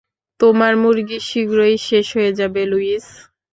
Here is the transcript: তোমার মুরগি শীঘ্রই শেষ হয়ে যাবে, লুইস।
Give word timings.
তোমার 0.39 0.73
মুরগি 0.81 1.19
শীঘ্রই 1.27 1.75
শেষ 1.87 2.05
হয়ে 2.15 2.31
যাবে, 2.39 2.61
লুইস। 2.71 3.07